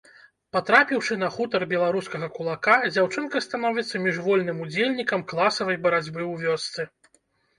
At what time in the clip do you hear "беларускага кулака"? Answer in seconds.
1.73-2.77